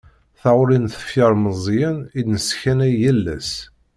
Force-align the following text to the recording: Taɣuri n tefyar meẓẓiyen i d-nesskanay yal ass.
Taɣuri 0.41 0.77
n 0.79 0.85
tefyar 0.93 1.33
meẓẓiyen 1.43 1.97
i 2.19 2.21
d-nesskanay 2.25 2.93
yal 3.01 3.25
ass. 3.35 3.51